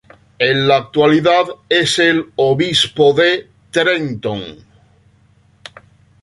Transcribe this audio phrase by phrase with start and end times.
[0.39, 4.41] En la actualidad es el Obispo de Trenton.